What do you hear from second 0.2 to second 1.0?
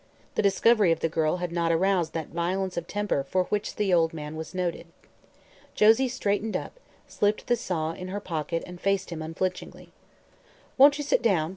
The discovery